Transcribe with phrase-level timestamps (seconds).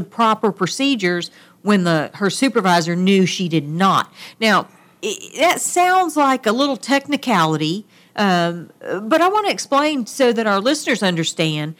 [0.00, 1.30] proper procedures
[1.60, 4.10] when the her supervisor knew she did not.
[4.40, 4.68] Now,
[5.02, 7.84] it, that sounds like a little technicality,
[8.16, 11.74] um, but I want to explain so that our listeners understand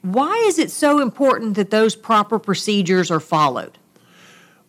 [0.00, 3.76] why is it so important that those proper procedures are followed.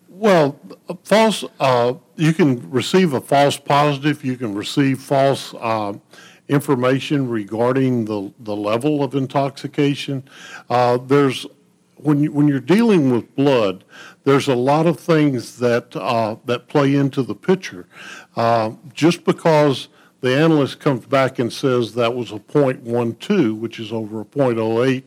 [0.09, 0.59] Well,
[1.03, 1.45] false.
[1.57, 4.25] Uh, you can receive a false positive.
[4.25, 5.93] You can receive false uh,
[6.49, 10.27] information regarding the the level of intoxication.
[10.69, 11.45] Uh, there's
[12.01, 13.83] when you, when you're dealing with blood,
[14.23, 17.87] there's a lot of things that uh, that play into the picture.
[18.35, 19.89] Uh, just because
[20.21, 25.03] the analyst comes back and says that was a 0.12, which is over a 0.08,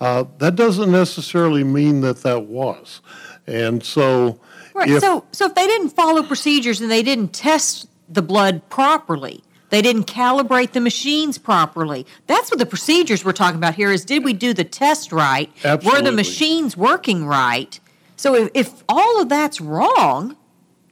[0.00, 3.02] uh, that doesn't necessarily mean that that was.
[3.46, 4.40] And so,
[4.72, 4.88] right.
[4.88, 9.42] If, so, so if they didn't follow procedures and they didn't test the blood properly,
[9.74, 12.06] they didn't calibrate the machines properly.
[12.28, 15.50] That's what the procedures we're talking about here is did we do the test right?
[15.64, 15.90] Absolutely.
[15.90, 17.80] Were the machines working right?
[18.16, 20.36] So if, if all of that's wrong,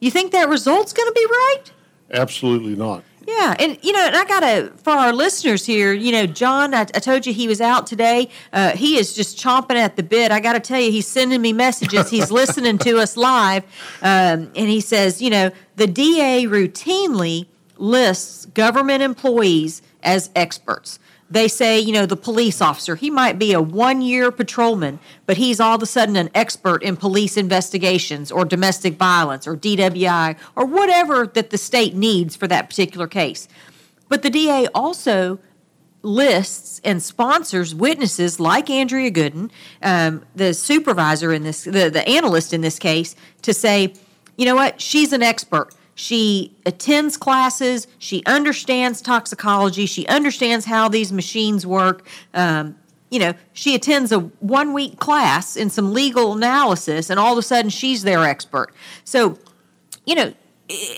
[0.01, 1.63] you think that result's going to be right?
[2.13, 3.05] Absolutely not.
[3.25, 6.81] Yeah, and you know, and I gotta for our listeners here, you know, John, I,
[6.81, 8.29] I told you he was out today.
[8.53, 10.33] Uh, he is just chomping at the bit.
[10.33, 12.11] I got to tell you, he's sending me messages.
[12.11, 13.63] He's listening to us live,
[14.03, 17.47] um, and he says, you know, the DA routinely
[17.77, 20.99] lists government employees as experts.
[21.33, 25.39] They say, you know, the police officer, he might be a one year patrolman, but
[25.39, 30.37] he's all of a sudden an expert in police investigations or domestic violence or DWI
[30.57, 33.49] or whatever that the state needs for that particular case.
[34.11, 35.39] But the DA also
[36.03, 39.51] lists and sponsors witnesses like Andrea Gooden,
[39.83, 43.95] um, the supervisor in this, the, the analyst in this case, to say,
[44.37, 47.87] you know what, she's an expert she attends classes.
[47.99, 49.87] She understands toxicology.
[49.87, 52.07] She understands how these machines work.
[52.35, 52.77] Um,
[53.11, 57.39] you know, she attends a one week class in some legal analysis, and all of
[57.39, 58.73] a sudden she's their expert.
[59.05, 59.39] So,
[60.07, 60.33] you know,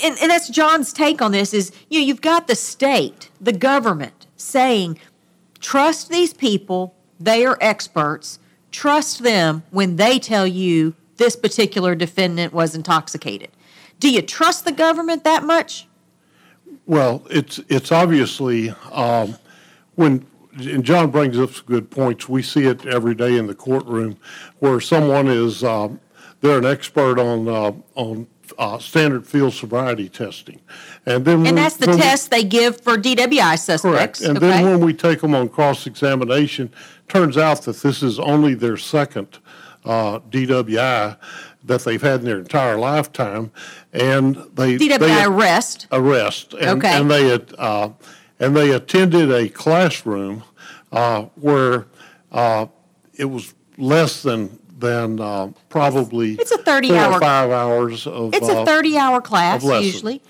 [0.05, 3.53] and, and that's John's take on this is, you know, you've got the state, the
[3.53, 4.99] government saying,
[5.60, 8.38] trust these people, they are experts,
[8.71, 13.50] trust them when they tell you this particular defendant was intoxicated.
[13.99, 15.87] Do you trust the government that much?
[16.87, 19.37] Well, it's it's obviously um,
[19.94, 22.28] when and John brings up some good points.
[22.28, 24.19] We see it every day in the courtroom
[24.59, 26.00] where someone is um,
[26.41, 28.27] they're an expert on uh, on
[28.59, 30.60] uh, standard field sobriety testing,
[31.06, 33.83] and then and that's the test we, they give for DWI suspects.
[33.83, 34.21] Correct.
[34.21, 34.49] And okay.
[34.49, 36.72] then when we take them on cross examination,
[37.09, 39.38] turns out that this is only their second
[39.84, 41.16] uh, DWI
[41.64, 43.50] that they've had in their entire lifetime,
[43.92, 46.98] and they DWI they, arrest arrest, and, okay.
[47.00, 47.91] and they uh,
[48.38, 50.44] and they attended a classroom
[50.92, 51.86] uh, where
[52.32, 52.66] uh,
[53.14, 58.48] it was less than than uh, probably it's a thirty hour five hours of it's
[58.48, 60.20] a uh, thirty hour class usually,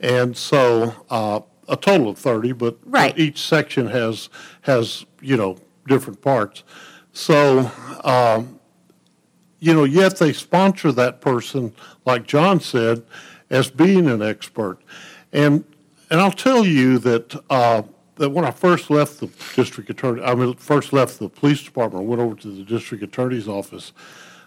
[0.00, 3.12] and so uh, a total of thirty, but, right.
[3.12, 4.28] but each section has
[4.62, 5.56] has you know
[5.86, 6.64] different parts,
[7.12, 7.70] so.
[8.04, 8.59] Um,
[9.60, 11.72] you know, yet they sponsor that person,
[12.06, 13.04] like John said,
[13.50, 14.78] as being an expert.
[15.32, 15.64] And
[16.10, 17.82] and I'll tell you that uh,
[18.16, 22.06] that when I first left the district attorney, I mean, first left the police department,
[22.06, 23.92] went over to the district attorney's office.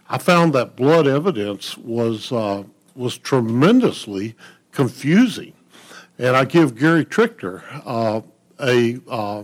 [0.10, 2.64] I found that blood evidence was uh,
[2.96, 4.36] was tremendously
[4.72, 5.54] confusing,
[6.18, 8.22] and I give Gary Trichter uh,
[8.60, 9.44] a, uh,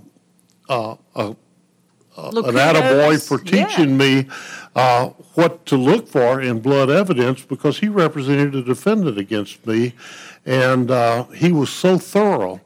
[2.17, 4.23] uh, an attaboy for teaching yeah.
[4.23, 4.27] me
[4.75, 9.93] uh, what to look for in blood evidence because he represented a defendant against me,
[10.45, 12.61] and uh, he was so thorough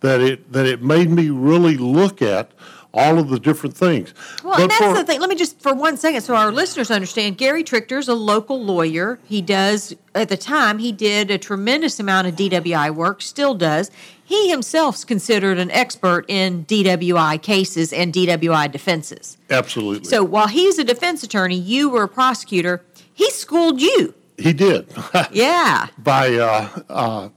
[0.00, 2.50] that it that it made me really look at
[2.96, 4.14] all of the different things.
[4.42, 5.20] Well, but and that's for, the thing.
[5.20, 7.38] Let me just for one second, so our listeners understand.
[7.38, 9.18] Gary Trichter is a local lawyer.
[9.24, 13.90] He does at the time he did a tremendous amount of DWI work, still does.
[14.24, 19.36] He himself's considered an expert in DWI cases and DWI defenses.
[19.50, 20.08] Absolutely.
[20.08, 22.82] So while he's a defense attorney, you were a prosecutor.
[23.12, 24.14] He schooled you.
[24.38, 24.88] He did.
[25.30, 25.88] yeah.
[25.98, 27.28] By uh, uh,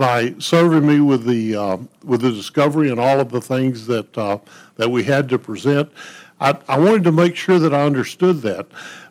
[0.00, 4.16] by serving me with the uh, with the discovery and all of the things that
[4.16, 4.38] uh,
[4.76, 5.92] that we had to present.
[6.40, 8.66] I, I, wanted to make sure that I understood that.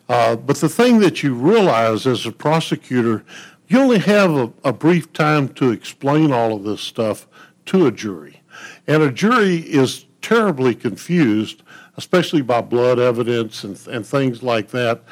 [0.08, 3.24] Uh, but the thing that you realize as a prosecutor,
[3.68, 7.28] you only have a, a brief time to explain all of this stuff
[7.66, 8.42] to a jury,
[8.88, 11.62] and a jury is terribly confused,
[11.98, 15.04] especially by blood evidence and, and things like that.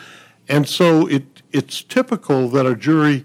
[0.49, 3.25] And so it it's typical that a jury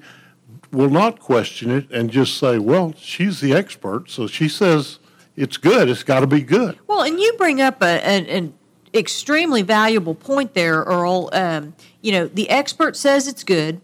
[0.74, 5.00] will not question it and just say, well, she's the expert, so she says
[5.36, 5.88] it's good.
[5.88, 6.78] It's got to be good.
[6.88, 8.54] Well, and you bring up a, an, an
[8.94, 11.30] extremely valuable point there, Earl.
[11.32, 13.82] Um, you know, the expert says it's good,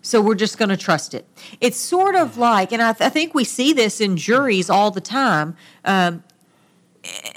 [0.00, 1.26] so we're just going to trust it.
[1.60, 4.90] It's sort of like, and I, th- I, think we see this in juries all
[4.90, 5.56] the time.
[5.84, 6.22] Um,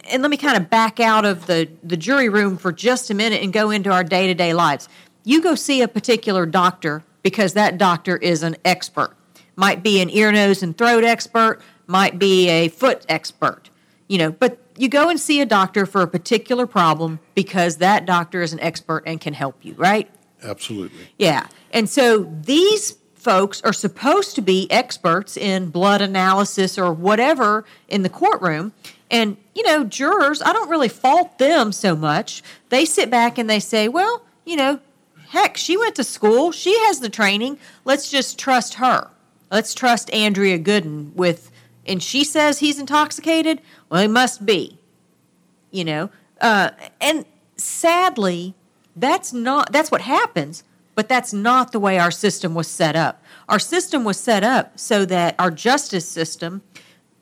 [0.09, 3.13] and let me kind of back out of the, the jury room for just a
[3.13, 4.87] minute and go into our day to day lives.
[5.23, 9.15] You go see a particular doctor because that doctor is an expert.
[9.55, 13.69] Might be an ear, nose, and throat expert, might be a foot expert,
[14.07, 18.05] you know, but you go and see a doctor for a particular problem because that
[18.05, 20.09] doctor is an expert and can help you, right?
[20.41, 21.09] Absolutely.
[21.19, 21.47] Yeah.
[21.71, 28.01] And so these folks are supposed to be experts in blood analysis or whatever in
[28.01, 28.73] the courtroom.
[29.11, 32.41] And, you know, jurors, I don't really fault them so much.
[32.69, 34.79] They sit back and they say, well, you know,
[35.31, 37.57] heck, she went to school, she has the training.
[37.85, 39.09] Let's just trust her.
[39.49, 41.51] Let's trust Andrea Gooden with,
[41.85, 43.61] and she says he's intoxicated.
[43.89, 44.77] Well, he must be,
[45.71, 46.09] you know.
[46.39, 47.25] Uh, and
[47.55, 48.55] sadly,
[48.95, 50.63] that's not that's what happens,
[50.95, 53.23] but that's not the way our system was set up.
[53.47, 56.61] Our system was set up so that our justice system,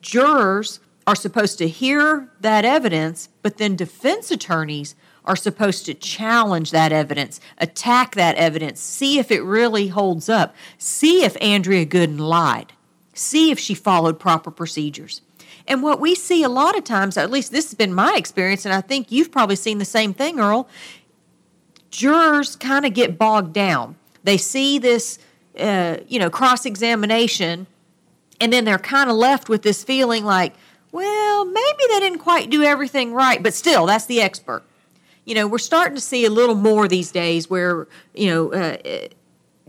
[0.01, 0.79] jurors
[1.09, 4.93] are supposed to hear that evidence, but then defense attorneys
[5.25, 10.55] are supposed to challenge that evidence, attack that evidence, see if it really holds up,
[10.77, 12.73] see if Andrea Gooden lied,
[13.15, 15.23] see if she followed proper procedures.
[15.67, 18.63] And what we see a lot of times, at least this has been my experience,
[18.63, 20.69] and I think you've probably seen the same thing, Earl,
[21.89, 23.95] jurors kind of get bogged down.
[24.23, 25.17] They see this,
[25.57, 27.65] uh, you know, cross examination,
[28.39, 30.53] and then they're kind of left with this feeling like,
[30.91, 34.63] well, maybe they didn't quite do everything right, but still, that's the expert.
[35.25, 38.77] You know, we're starting to see a little more these days where, you know, uh,
[38.83, 39.07] uh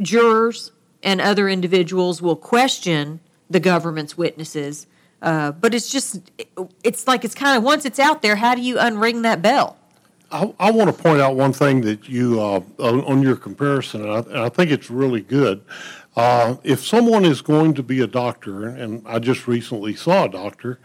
[0.00, 0.72] jurors
[1.02, 3.20] and other individuals will question
[3.50, 4.86] the government's witnesses.
[5.20, 6.30] Uh, but it's just,
[6.82, 9.76] it's like it's kind of once it's out there, how do you unring that bell?
[10.32, 14.10] I, I want to point out one thing that you, uh, on, your comparison, and
[14.10, 15.60] I, and I, think it's really good.
[16.20, 20.28] Uh, if someone is going to be a doctor, and I just recently saw a
[20.28, 20.78] doctor,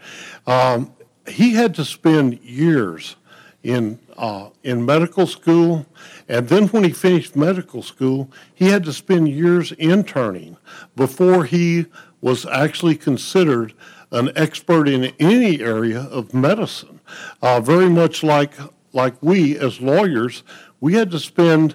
[0.46, 0.94] um,
[1.28, 3.16] he had to spend years
[3.62, 5.84] in uh, in medical school,
[6.26, 10.56] and then when he finished medical school, he had to spend years interning
[10.96, 11.84] before he
[12.22, 13.74] was actually considered
[14.12, 16.98] an expert in any area of medicine.
[17.42, 18.54] Uh, very much like
[18.94, 20.44] like we as lawyers,
[20.80, 21.74] we had to spend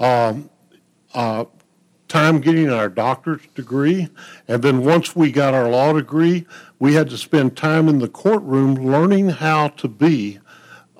[0.00, 0.48] um,
[1.12, 1.44] uh,
[2.12, 4.06] time getting our doctor's degree,
[4.46, 6.46] and then once we got our law degree,
[6.78, 10.38] we had to spend time in the courtroom learning how to be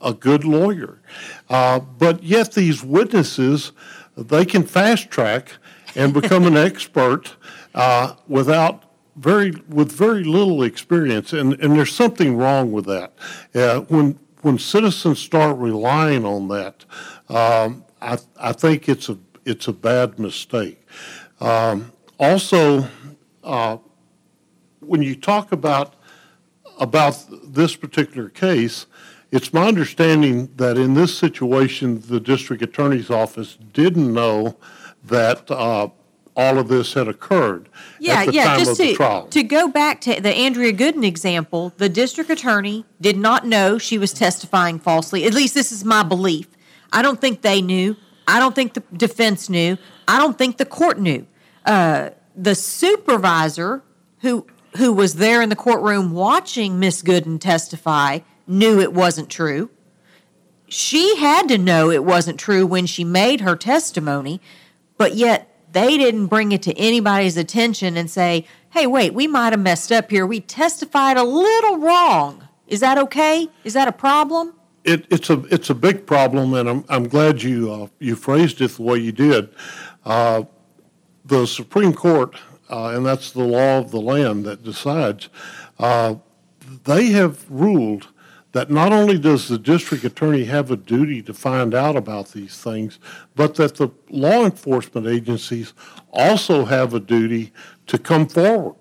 [0.00, 1.03] a good lawyer.
[1.50, 3.73] Uh, but yet, these witnesses,
[4.17, 5.53] they can fast track
[5.94, 7.37] and become an expert
[7.75, 8.85] uh, without
[9.15, 13.12] very with very little experience, and, and there's something wrong with that.
[13.55, 16.87] Uh, when when citizens start relying on that,
[17.29, 20.87] um, I, I think it's a it's a bad mistake.
[21.41, 22.89] Um, also,
[23.43, 23.79] uh,
[24.81, 25.94] when you talk about
[26.79, 28.87] about this particular case,
[29.31, 34.56] it's my understanding that in this situation, the district attorney's office didn't know
[35.05, 35.89] that uh,
[36.37, 37.69] all of this had occurred
[37.99, 39.27] yeah, at the yeah, time just of to, the trial.
[39.29, 43.99] To go back to the Andrea Gooden example, the district attorney did not know she
[43.99, 45.25] was testifying falsely.
[45.25, 46.49] At least this is my belief.
[46.93, 47.97] I don't think they knew.
[48.27, 49.77] I don't think the defense knew.
[50.07, 51.27] I don't think the court knew.
[51.65, 53.82] Uh, the supervisor
[54.20, 54.46] who
[54.77, 59.70] who was there in the courtroom watching Miss Gooden testify knew it wasn't true.
[60.67, 64.41] She had to know it wasn't true when she made her testimony,
[64.96, 69.53] but yet they didn't bring it to anybody's attention and say, hey, wait, we might
[69.53, 70.27] have messed up here.
[70.27, 72.49] We testified a little wrong.
[72.67, 73.49] Is that okay?
[73.65, 74.55] Is that a problem?
[74.84, 78.60] It, it's a it's a big problem, and I'm I'm glad you uh, you phrased
[78.60, 79.55] it the way you did.
[80.05, 80.44] Uh,
[81.24, 82.36] the Supreme Court,
[82.69, 85.29] uh, and that's the law of the land that decides.
[85.79, 86.17] Uh,
[86.84, 88.08] they have ruled
[88.53, 92.58] that not only does the district attorney have a duty to find out about these
[92.58, 92.98] things,
[93.34, 95.72] but that the law enforcement agencies
[96.12, 97.53] also have a duty
[97.86, 98.77] to come forward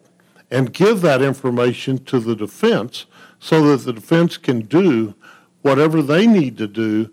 [0.50, 3.06] and give that information to the defense
[3.40, 5.16] so that the defense can do
[5.62, 7.12] whatever they need to do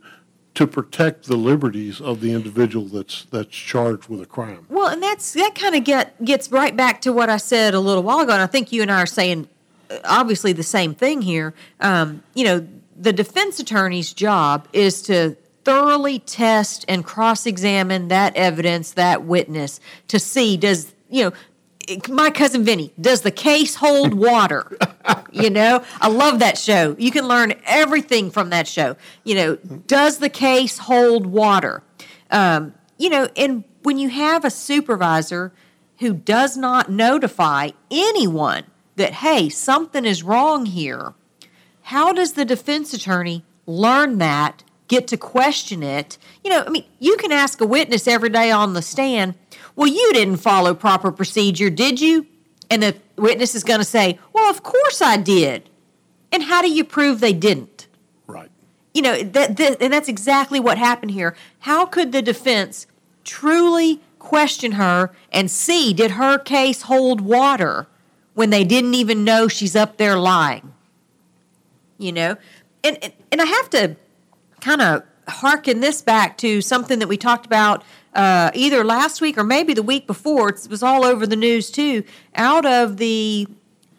[0.55, 4.67] to protect the liberties of the individual that's that's charged with a crime.
[4.69, 7.81] Well, and that's that kind of get gets right back to what I said a
[7.81, 9.49] little while ago, and I think you and I are saying
[10.05, 11.55] obviously the same thing here.
[11.81, 18.35] Um, you know, the defense attorney's job is to thoroughly test and cross examine that
[18.37, 21.33] evidence, that witness, to see does, you know,
[22.09, 24.76] my cousin Vinny, does the case hold water?
[25.33, 26.97] you know, I love that show.
[26.99, 28.97] You can learn everything from that show.
[29.25, 31.83] You know, does the case hold water?
[32.30, 35.52] Um, you know, and when you have a supervisor
[35.99, 38.64] who does not notify anyone
[38.97, 41.14] that, hey, something is wrong here,
[41.83, 46.18] how does the defense attorney learn that, get to question it?
[46.45, 49.35] You know, I mean, you can ask a witness every day on the stand,
[49.78, 52.26] well, you didn't follow proper procedure, did you?
[52.68, 55.70] And the witness is going to say, well, of course I did.
[56.32, 57.87] And how do you prove they didn't?
[58.26, 58.50] Right.
[58.92, 61.37] You know, that, that, and that's exactly what happened here.
[61.61, 62.88] How could the defense
[63.23, 67.87] truly question her and see did her case hold water
[68.35, 70.75] when they didn't even know she's up there lying?
[71.99, 72.37] You know,
[72.82, 73.94] and and I have to
[74.61, 77.85] kind of harken this back to something that we talked about
[78.15, 80.49] uh, either last week or maybe the week before.
[80.49, 82.05] It was all over the news too.
[82.35, 83.47] Out of the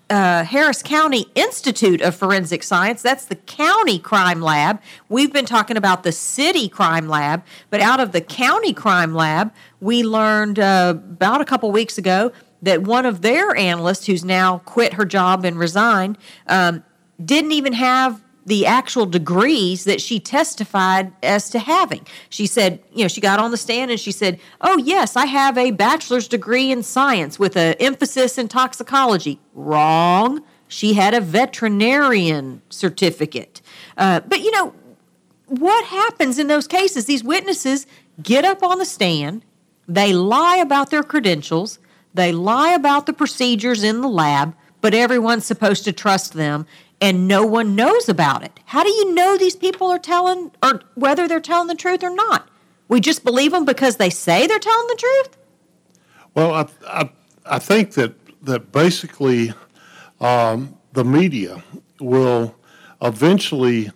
[0.09, 3.01] uh, Harris County Institute of Forensic Science.
[3.01, 4.81] That's the county crime lab.
[5.07, 9.53] We've been talking about the city crime lab, but out of the county crime lab,
[9.79, 14.59] we learned uh, about a couple weeks ago that one of their analysts, who's now
[14.59, 16.83] quit her job and resigned, um,
[17.23, 22.05] didn't even have the actual degrees that she testified as to having.
[22.29, 25.27] She said, you know, she got on the stand and she said, "Oh yes, I
[25.27, 30.43] have a bachelor's degree in science with an emphasis in toxicology." Wrong.
[30.67, 33.61] She had a veterinarian certificate.
[33.97, 34.73] Uh, but you know,
[35.45, 37.05] what happens in those cases?
[37.05, 37.85] These witnesses
[38.21, 39.45] get up on the stand,
[39.87, 41.77] they lie about their credentials,
[42.15, 46.65] they lie about the procedures in the lab, but everyone's supposed to trust them
[47.01, 48.59] and no one knows about it.
[48.65, 52.13] How do you know these people are telling or whether they're telling the truth or
[52.13, 52.49] not?
[52.87, 55.37] We just believe them because they say they're telling the truth?
[56.33, 57.09] Well, I, I,
[57.45, 58.13] I think that,
[58.43, 59.53] that basically
[60.19, 61.63] um, the media
[61.99, 62.55] will
[63.01, 63.91] eventually,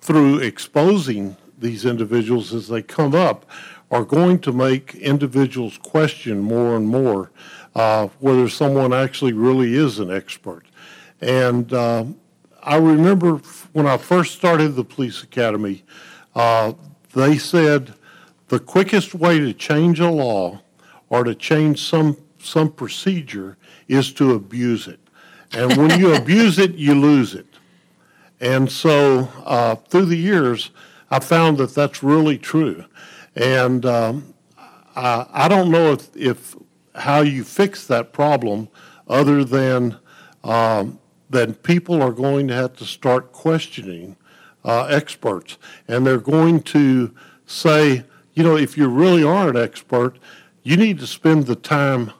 [0.00, 3.46] through exposing these individuals as they come up,
[3.90, 7.30] are going to make individuals question more and more
[7.74, 10.66] uh, whether someone actually really is an expert.
[11.20, 12.04] And uh,
[12.68, 13.36] I remember
[13.72, 15.84] when I first started the police academy,
[16.34, 16.74] uh,
[17.14, 17.94] they said
[18.48, 20.60] the quickest way to change a law
[21.08, 23.56] or to change some some procedure
[23.88, 25.00] is to abuse it.
[25.52, 27.46] And when you abuse it, you lose it.
[28.38, 30.70] And so uh, through the years,
[31.10, 32.84] I found that that's really true.
[33.34, 34.34] And um,
[34.94, 36.54] I, I, don't know if, if
[36.94, 38.68] how you fix that problem
[39.08, 39.98] other than
[40.44, 44.16] um, then people are going to have to start questioning
[44.64, 45.58] uh, experts.
[45.86, 47.14] And they're going to
[47.46, 48.04] say,
[48.34, 50.18] you know, if you really are an expert,
[50.62, 52.12] you need to spend the time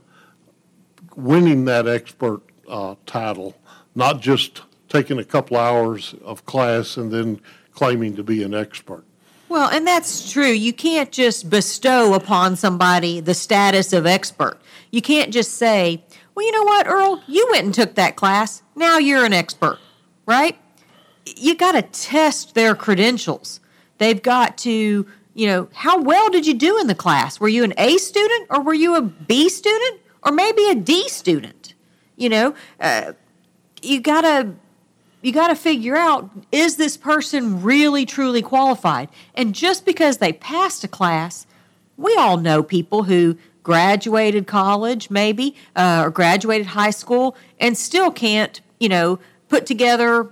[1.16, 3.56] winning that expert uh, title,
[3.94, 7.40] not just taking a couple hours of class and then
[7.72, 9.04] claiming to be an expert.
[9.48, 10.50] Well, and that's true.
[10.50, 14.60] You can't just bestow upon somebody the status of expert.
[14.90, 16.04] You can't just say,
[16.38, 17.20] well, you know what, Earl?
[17.26, 18.62] You went and took that class.
[18.76, 19.80] Now you're an expert,
[20.24, 20.56] right?
[21.36, 23.58] You got to test their credentials.
[23.98, 25.04] They've got to,
[25.34, 27.40] you know, how well did you do in the class?
[27.40, 31.08] Were you an A student or were you a B student or maybe a D
[31.08, 31.74] student?
[32.14, 33.14] You know, uh,
[33.82, 34.54] you got to
[35.22, 39.08] you got to figure out is this person really truly qualified?
[39.34, 41.48] And just because they passed a class,
[41.96, 43.36] we all know people who
[43.68, 49.18] graduated college, maybe, uh, or graduated high school, and still can't, you know,
[49.50, 50.26] put together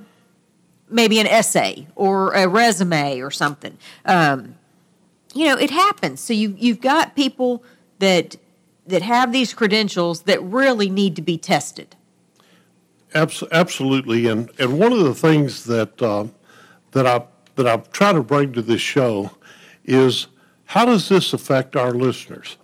[0.89, 3.77] maybe an essay or a resume or something.
[4.07, 4.55] Um,
[5.35, 6.19] you know, it happens.
[6.23, 7.63] So you you've got people
[7.99, 8.37] that
[8.87, 11.95] that have these credentials that really need to be tested.
[13.15, 16.25] Absolutely, and and one of the things that uh,
[16.93, 17.23] that I
[17.57, 19.31] that I try to bring to this show
[19.85, 20.29] is
[20.65, 22.57] how does this affect our listeners?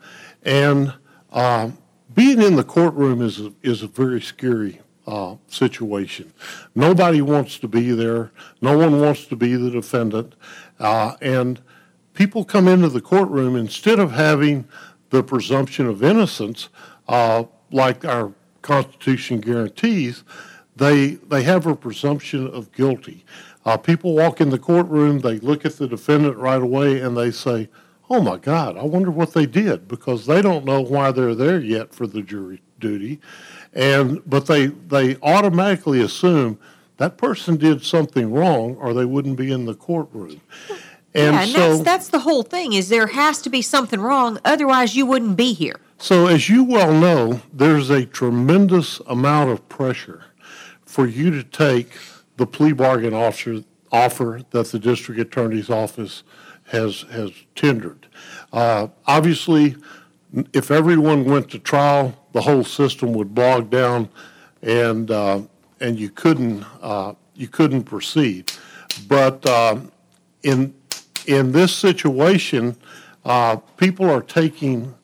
[0.44, 0.92] And
[1.30, 1.70] uh,
[2.14, 6.32] being in the courtroom is a, is a very scary uh, situation.
[6.75, 8.32] Nobody wants to be there.
[8.61, 10.34] No one wants to be the defendant.
[10.78, 11.61] Uh, and
[12.14, 14.66] people come into the courtroom instead of having
[15.11, 16.68] the presumption of innocence,
[17.08, 18.32] uh, like our
[18.62, 20.25] Constitution guarantees,
[20.76, 23.25] they they have a presumption of guilty.
[23.64, 27.30] Uh, people walk in the courtroom, they look at the defendant right away, and they
[27.30, 27.68] say,
[28.12, 31.59] oh my God, I wonder what they did because they don't know why they're there
[31.59, 33.21] yet for the jury duty.
[33.73, 36.59] And, but they, they automatically assume
[36.99, 40.40] that person did something wrong or they wouldn't be in the courtroom.
[41.14, 44.00] And, yeah, and so, that's, that's the whole thing is there has to be something
[44.00, 45.76] wrong, otherwise you wouldn't be here.
[45.99, 50.25] So as you well know, there's a tremendous amount of pressure
[50.87, 51.90] for you to take
[52.38, 56.23] the plea bargain offer, offer that the district attorney's office
[56.72, 58.06] has, has tendered.
[58.52, 59.76] Uh, obviously,
[60.54, 64.08] if everyone went to trial, the whole system would bog down
[64.62, 65.42] and, uh,
[65.80, 68.50] and you couldn't, uh, you couldn't proceed.
[69.06, 69.80] But uh,
[70.42, 70.74] in,
[71.26, 72.74] in this situation,
[73.26, 74.94] uh, people are taking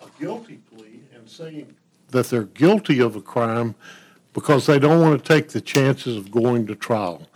[0.00, 1.74] a guilty plea and saying
[2.10, 3.74] that they're guilty of a crime
[4.34, 7.26] because they don't want to take the chances of going to trial.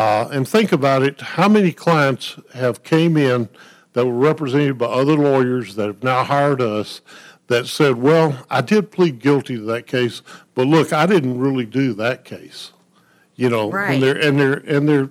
[0.00, 3.46] Uh, and think about it, how many clients have came in
[3.92, 7.02] that were represented by other lawyers that have now hired us
[7.48, 10.22] that said, well, I did plead guilty to that case,
[10.54, 12.72] but look, I didn't really do that case.
[13.36, 13.92] You know, Right.
[13.92, 15.10] and they're, and they're, and they're,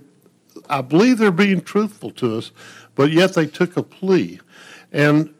[0.67, 2.51] I believe they're being truthful to us,
[2.95, 4.39] but yet they took a plea.
[4.91, 5.31] And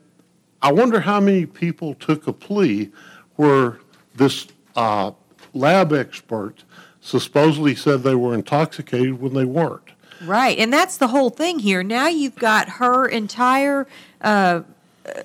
[0.62, 2.92] I wonder how many people took a plea
[3.38, 3.80] where
[4.14, 5.10] this uh,
[5.56, 6.64] lab expert
[7.02, 9.92] supposedly said they were intoxicated when they weren't.
[10.26, 11.82] Right, and that's the whole thing here.
[11.82, 13.88] Now you've got her entire
[14.22, 14.62] uh,
[15.06, 15.22] uh,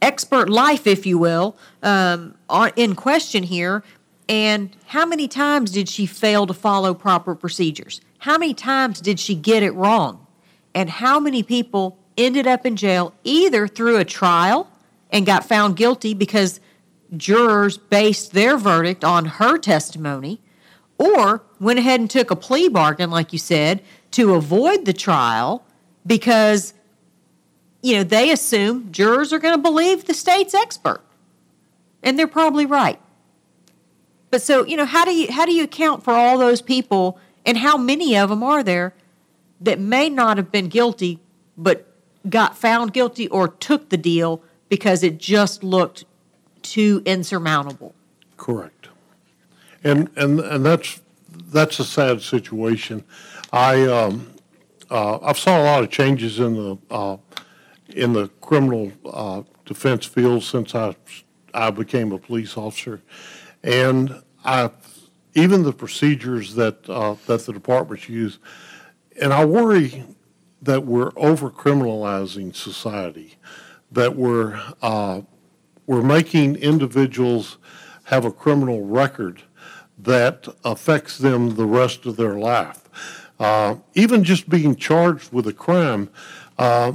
[0.00, 3.82] expert life, if you will, um, on, in question here.
[4.28, 8.00] And how many times did she fail to follow proper procedures?
[8.18, 10.26] How many times did she get it wrong?
[10.74, 14.70] And how many people ended up in jail either through a trial
[15.10, 16.60] and got found guilty because
[17.16, 20.40] jurors based their verdict on her testimony,
[20.98, 23.82] or went ahead and took a plea bargain, like you said,
[24.12, 25.64] to avoid the trial
[26.06, 26.74] because,
[27.82, 31.00] you know, they assume jurors are going to believe the state's expert.
[32.02, 33.00] And they're probably right.
[34.30, 37.18] But so, you know, how do you how do you account for all those people
[37.46, 38.92] and how many of them are there
[39.60, 41.20] that may not have been guilty
[41.56, 41.86] but
[42.28, 46.04] got found guilty or took the deal because it just looked
[46.62, 47.94] too insurmountable?
[48.36, 48.73] Correct.
[49.84, 51.00] And, and, and that's,
[51.52, 53.04] that's a sad situation.
[53.52, 54.34] I, um,
[54.90, 57.16] uh, I've saw a lot of changes in the, uh,
[57.90, 60.96] in the criminal, uh, defense field since I,
[61.52, 63.02] I became a police officer.
[63.62, 64.70] And I,
[65.34, 68.38] even the procedures that, uh, that the departments use,
[69.20, 70.04] and I worry
[70.62, 73.36] that we're over criminalizing society,
[73.92, 75.20] that we're, uh,
[75.86, 77.58] we're making individuals
[78.04, 79.42] have a criminal record
[79.98, 82.88] that affects them the rest of their life.
[83.38, 86.08] Uh, even just being charged with a crime,
[86.58, 86.92] uh,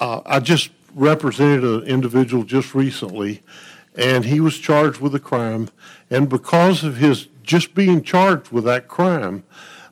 [0.00, 3.42] uh, I just represented an individual just recently,
[3.94, 5.68] and he was charged with a crime,
[6.10, 9.42] and because of his just being charged with that crime,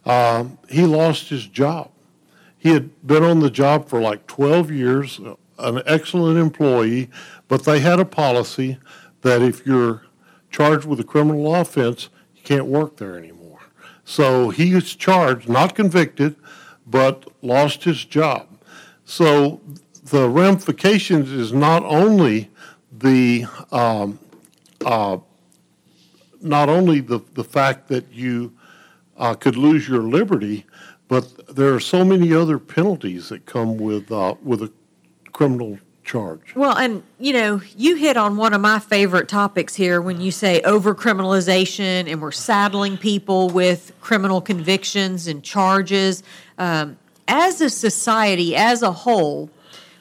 [0.04, 1.90] um, he lost his job.
[2.58, 5.20] He had been on the job for like 12 years,
[5.58, 7.10] an excellent employee,
[7.48, 8.78] but they had a policy
[9.22, 10.02] that if you're
[10.50, 13.58] charged with a criminal offense, you can't work there anymore.
[14.04, 16.36] So he is charged, not convicted,
[16.86, 18.48] but lost his job.
[19.04, 19.60] So
[20.04, 22.50] the ramifications is not only
[22.92, 24.18] the um,
[24.84, 25.18] uh,
[26.40, 28.52] not only the, the fact that you
[29.16, 30.64] uh, could lose your liberty,
[31.08, 34.72] but there are so many other penalties that come with uh, with a
[35.32, 36.54] criminal charge.
[36.54, 40.30] Well, and you know, you hit on one of my favorite topics here when you
[40.30, 46.22] say overcriminalization and we're saddling people with criminal convictions and charges.
[46.56, 46.96] Um,
[47.28, 49.50] as a society, as a whole,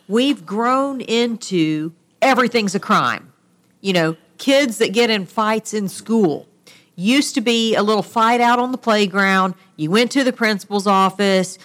[0.07, 1.91] we've grown into
[2.21, 3.33] everything's a crime.
[3.81, 6.47] You know, kids that get in fights in school
[6.95, 9.55] used to be a little fight out on the playground.
[9.75, 11.57] You went to the principal's office.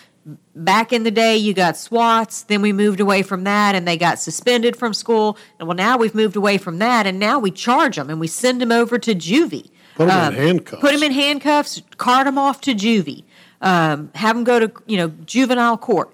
[0.61, 2.43] Back in the day, you got SWATs.
[2.43, 5.39] Then we moved away from that, and they got suspended from school.
[5.59, 8.27] And well, now we've moved away from that, and now we charge them and we
[8.27, 9.71] send them over to juvie.
[9.95, 10.81] Put 'em in Um, handcuffs.
[10.83, 11.81] Put them in handcuffs.
[11.97, 13.25] Cart them off to juvie.
[13.63, 16.13] Um, have them go to you know juvenile court.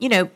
[0.00, 0.30] You know,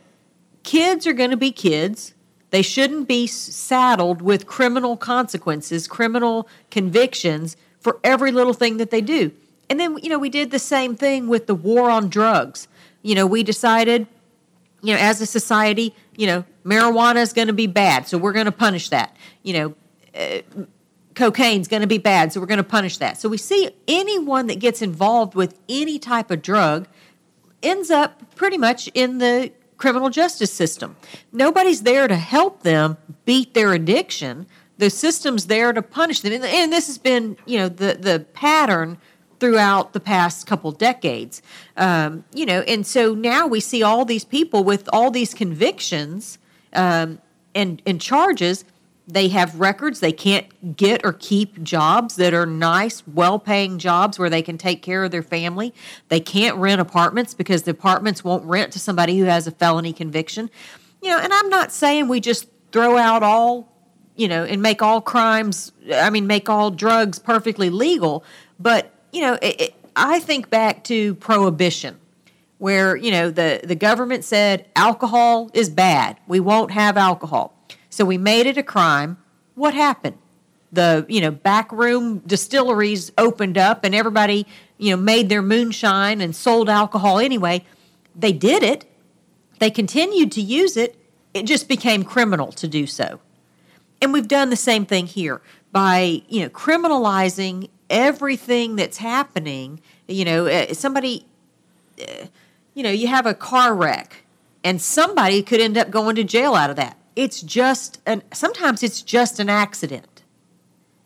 [0.62, 2.14] kids are going to be kids.
[2.50, 9.00] They shouldn't be saddled with criminal consequences, criminal convictions for every little thing that they
[9.00, 9.32] do.
[9.68, 12.66] And then, you know, we did the same thing with the war on drugs.
[13.02, 14.06] You know, we decided,
[14.82, 18.32] you know, as a society, you know, marijuana is going to be bad, so we're
[18.32, 19.16] going to punish that.
[19.42, 19.74] You know,
[20.14, 20.64] uh,
[21.14, 23.18] cocaine's going to be bad, so we're going to punish that.
[23.18, 26.88] So we see anyone that gets involved with any type of drug
[27.62, 30.96] ends up pretty much in the criminal justice system.
[31.32, 34.46] Nobody's there to help them beat their addiction.
[34.78, 36.32] The system's there to punish them.
[36.32, 38.98] And, and this has been, you know, the, the pattern
[39.40, 41.42] throughout the past couple decades.
[41.76, 46.38] Um, you know, and so now we see all these people with all these convictions
[46.74, 47.18] um,
[47.54, 48.64] and, and charges,
[49.12, 50.00] They have records.
[50.00, 54.56] They can't get or keep jobs that are nice, well paying jobs where they can
[54.56, 55.74] take care of their family.
[56.08, 59.92] They can't rent apartments because the apartments won't rent to somebody who has a felony
[59.92, 60.50] conviction.
[61.02, 63.72] You know, and I'm not saying we just throw out all,
[64.14, 68.22] you know, and make all crimes, I mean, make all drugs perfectly legal.
[68.60, 71.98] But, you know, it, it, I think back to prohibition
[72.60, 76.18] where you know the the government said alcohol is bad.
[76.28, 77.54] We won't have alcohol.
[77.88, 79.16] So we made it a crime.
[79.54, 80.18] What happened?
[80.70, 84.46] The you know backroom distilleries opened up and everybody
[84.78, 87.64] you know made their moonshine and sold alcohol anyway.
[88.14, 88.84] They did it.
[89.58, 90.96] They continued to use it.
[91.32, 93.20] It just became criminal to do so.
[94.02, 95.40] And we've done the same thing here
[95.72, 99.80] by you know criminalizing everything that's happening.
[100.08, 101.26] You know, uh, somebody
[102.00, 102.26] uh,
[102.74, 104.24] you know, you have a car wreck
[104.64, 106.96] and somebody could end up going to jail out of that.
[107.16, 110.06] It's just an sometimes it's just an accident.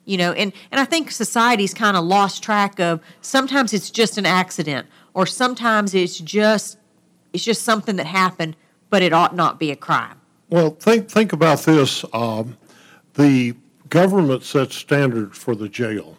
[0.04, 4.18] You know, and, and I think society's kind of lost track of sometimes it's just
[4.18, 6.78] an accident or sometimes it's just
[7.32, 8.54] it's just something that happened,
[8.90, 10.20] but it ought not be a crime.
[10.50, 12.04] Well, think think about this.
[12.12, 12.58] Um,
[13.14, 13.54] the
[13.88, 16.18] government sets standards for the jail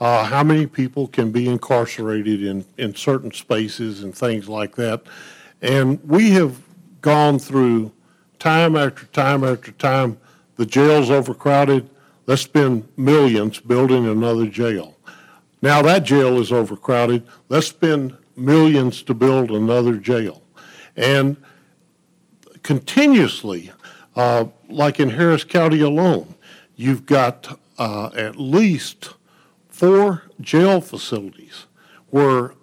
[0.00, 5.02] uh, how many people can be incarcerated in, in certain spaces and things like that.
[5.62, 6.60] And we have
[7.00, 7.92] gone through
[8.38, 10.18] time after time after time.
[10.56, 11.88] The jail's overcrowded.
[12.26, 14.96] Let's spend millions building another jail.
[15.62, 17.26] Now that jail is overcrowded.
[17.48, 20.42] Let's spend millions to build another jail.
[20.96, 21.36] And
[22.62, 23.72] continuously,
[24.14, 26.34] uh, like in Harris County alone,
[26.74, 29.14] you've got uh, at least
[29.76, 31.66] four jail facilities
[32.08, 32.54] where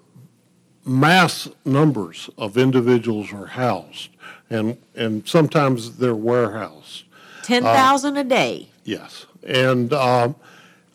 [0.83, 4.09] mass numbers of individuals are housed,
[4.49, 7.03] and, and sometimes they're warehoused.
[7.43, 8.67] 10,000 uh, a day.
[8.83, 9.27] Yes.
[9.45, 10.33] And uh,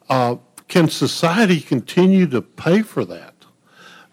[0.09, 3.35] uh, can society continue to pay for that?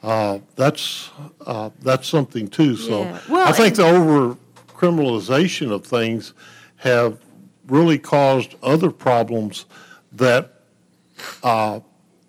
[0.04, 1.10] Uh, that's
[1.48, 2.76] uh, that's something too.
[2.76, 3.20] So yeah.
[3.28, 4.38] well, I think the over
[4.68, 6.34] criminalization of things
[6.76, 7.18] have
[7.65, 9.65] really caused other problems
[10.12, 10.62] that
[11.41, 11.80] uh,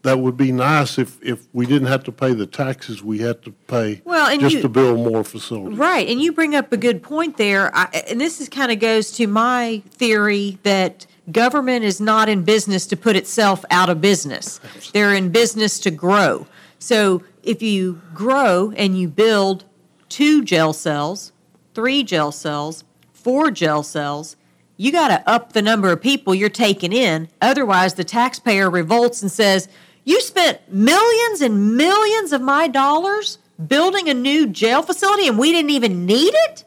[0.06, 3.42] that would be nice if, if we didn't have to pay the taxes we had
[3.42, 5.76] to pay well, and just you, to build more facilities.
[5.76, 7.74] Right, and you bring up a good point there.
[7.74, 12.44] I, and this is kind of goes to my theory that government is not in
[12.44, 14.60] business to put itself out of business.
[14.92, 16.46] They're in business to grow.
[16.78, 19.64] So if you grow and you build
[20.08, 21.32] two jail cells,
[21.74, 24.36] three jail cells, four jail cells,
[24.76, 27.28] you got to up the number of people you're taking in.
[27.40, 29.68] Otherwise, the taxpayer revolts and says,
[30.06, 35.50] you spent millions and millions of my dollars building a new jail facility and we
[35.50, 36.64] didn't even need it?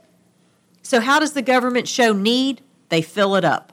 [0.83, 2.61] So, how does the government show need?
[2.89, 3.71] They fill it up.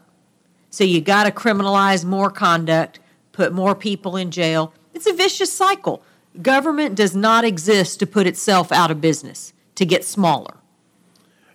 [0.70, 3.00] So, you got to criminalize more conduct,
[3.32, 4.72] put more people in jail.
[4.94, 6.00] It's a vicious cycle.
[6.40, 10.58] Government does not exist to put itself out of business, to get smaller.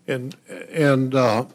[0.06, 0.36] And,
[0.70, 1.46] and uh,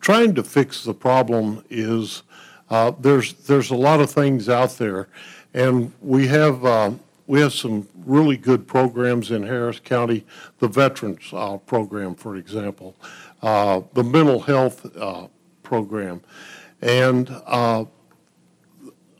[0.00, 2.22] trying to fix the problem is
[2.68, 5.08] uh, there's, there's a lot of things out there
[5.54, 6.92] and we have uh,
[7.26, 10.26] we have some really good programs in Harris County.
[10.58, 12.96] The Veterans uh, Program, for example,
[13.42, 15.28] uh, the Mental Health uh,
[15.62, 16.22] Program,
[16.82, 17.84] and uh,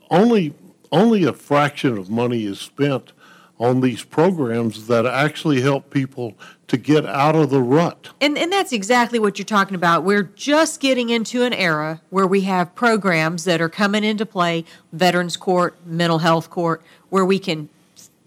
[0.09, 0.53] only
[0.91, 3.13] only a fraction of money is spent
[3.61, 6.33] on these programs that actually help people
[6.65, 8.09] to get out of the rut.
[8.19, 10.03] And, and that's exactly what you're talking about.
[10.03, 14.65] We're just getting into an era where we have programs that are coming into play
[14.91, 17.69] Veterans Court, Mental Health Court, where we can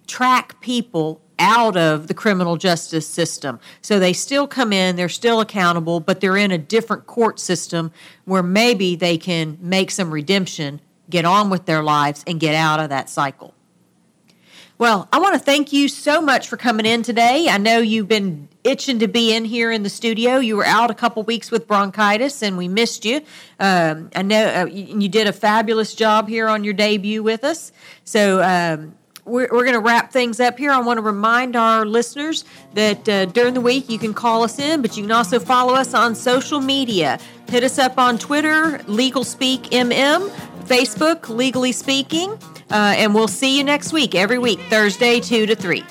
[0.06, 3.58] track people out of the criminal justice system.
[3.82, 7.90] So they still come in, they're still accountable, but they're in a different court system
[8.24, 12.78] where maybe they can make some redemption, get on with their lives, and get out
[12.78, 13.52] of that cycle.
[14.84, 17.48] Well, I want to thank you so much for coming in today.
[17.48, 20.36] I know you've been itching to be in here in the studio.
[20.36, 23.22] You were out a couple weeks with bronchitis, and we missed you.
[23.58, 27.44] Um, I know uh, you, you, did a fabulous job here on your debut with
[27.44, 27.72] us.
[28.04, 28.42] So.
[28.42, 28.94] Um,
[29.26, 30.70] we're, we're going to wrap things up here.
[30.70, 32.44] I want to remind our listeners
[32.74, 35.72] that uh, during the week you can call us in, but you can also follow
[35.72, 37.18] us on social media.
[37.48, 40.28] Hit us up on Twitter, Legal Speak MM,
[40.66, 42.38] Facebook, Legally Speaking.
[42.74, 45.84] Uh, and we'll see you next week, every week, Thursday, 2 to 3.